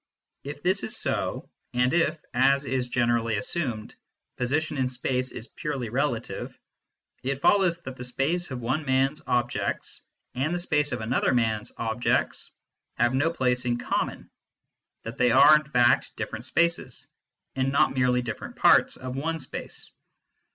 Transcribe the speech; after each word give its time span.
If 0.43 0.63
this 0.63 0.81
is 0.81 0.97
so, 0.97 1.47
and 1.75 1.93
if, 1.93 2.19
as 2.33 2.65
is 2.65 2.89
generally 2.89 3.35
assumed, 3.37 3.93
position 4.35 4.79
in 4.79 4.89
space 4.89 5.29
is 5.31 5.45
purely 5.47 5.89
relative, 5.89 6.57
it 7.21 7.39
follows 7.39 7.83
that 7.83 7.97
the 7.97 8.03
space 8.03 8.49
of 8.49 8.61
one 8.61 8.83
man 8.83 9.11
s 9.11 9.21
objects 9.27 10.01
and 10.33 10.55
the 10.55 10.57
space 10.57 10.91
of 10.91 11.01
another 11.01 11.35
man 11.35 11.61
s 11.61 11.71
objects 11.77 12.49
have 12.97 13.13
no 13.13 13.29
place 13.29 13.63
in 13.65 13.77
common, 13.77 14.31
that 15.03 15.17
they 15.17 15.29
are 15.31 15.55
in 15.55 15.65
fact 15.65 16.15
different 16.15 16.45
spaces, 16.45 17.05
and 17.55 17.71
not 17.71 17.93
merely 17.93 18.23
different 18.23 18.55
parts 18.55 18.97
of 18.97 19.15
one 19.15 19.37
space. 19.37 19.91